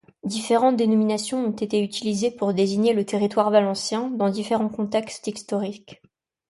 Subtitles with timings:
[0.23, 6.01] Différentes dénominations ont été utilisées pour désigner le territoire valencien, dans différents contextes historiques.